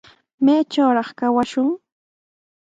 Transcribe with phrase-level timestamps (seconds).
[0.43, 1.69] ¿Maytrawraq kawashwan?